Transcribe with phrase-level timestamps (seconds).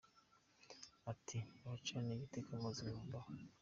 [1.11, 3.31] Ati” Abacantege iteka mu buzima babaho.